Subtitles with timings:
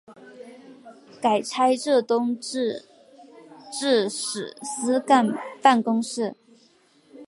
[1.21, 2.83] 改差浙东制
[3.71, 5.31] 置使司干
[5.61, 6.35] 办公事。